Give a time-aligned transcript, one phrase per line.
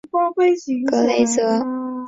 [0.89, 1.63] 格雷泽。